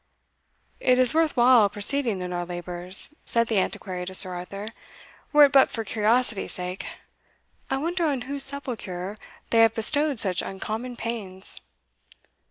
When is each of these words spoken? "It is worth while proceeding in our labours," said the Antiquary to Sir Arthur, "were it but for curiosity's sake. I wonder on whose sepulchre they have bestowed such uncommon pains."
"It 0.79 0.97
is 0.97 1.13
worth 1.13 1.37
while 1.37 1.69
proceeding 1.69 2.21
in 2.21 2.33
our 2.33 2.43
labours," 2.43 3.13
said 3.23 3.45
the 3.45 3.59
Antiquary 3.59 4.03
to 4.07 4.15
Sir 4.15 4.33
Arthur, 4.33 4.69
"were 5.31 5.45
it 5.45 5.51
but 5.51 5.69
for 5.69 5.83
curiosity's 5.83 6.53
sake. 6.53 6.87
I 7.69 7.77
wonder 7.77 8.07
on 8.07 8.21
whose 8.21 8.43
sepulchre 8.43 9.15
they 9.51 9.59
have 9.59 9.75
bestowed 9.75 10.17
such 10.17 10.41
uncommon 10.41 10.95
pains." 10.95 11.55